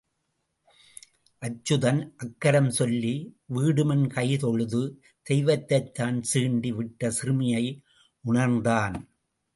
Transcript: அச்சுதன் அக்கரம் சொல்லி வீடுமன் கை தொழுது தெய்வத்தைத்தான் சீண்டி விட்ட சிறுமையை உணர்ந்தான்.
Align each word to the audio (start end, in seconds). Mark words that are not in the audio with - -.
அச்சுதன் 1.41 1.99
அக்கரம் 2.23 2.69
சொல்லி 2.69 3.13
வீடுமன் 3.55 4.07
கை 4.07 4.37
தொழுது 4.37 4.81
தெய்வத்தைத்தான் 5.25 6.17
சீண்டி 6.33 6.71
விட்ட 6.75 7.11
சிறுமையை 7.11 7.65
உணர்ந்தான். 8.23 8.97